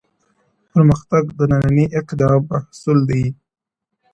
[0.71, 3.23] پرمختګ د ننني اقدام محصول دی،